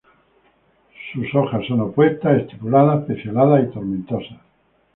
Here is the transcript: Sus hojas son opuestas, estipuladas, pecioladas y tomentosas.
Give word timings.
Sus 1.13 1.27
hojas 1.35 1.63
son 1.67 1.81
opuestas, 1.81 2.35
estipuladas, 2.41 3.05
pecioladas 3.05 3.67
y 3.67 3.71
tomentosas. 3.71 4.39